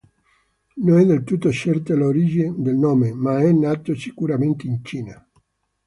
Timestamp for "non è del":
0.77-1.23